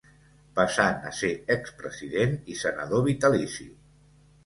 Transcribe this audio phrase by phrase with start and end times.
[0.59, 3.73] Passant a ser expresident i senador vitalici.